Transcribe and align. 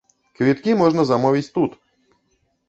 Квіткі 0.37 0.71
можна 0.79 1.05
замовіць 1.11 1.53
тут! 1.59 1.77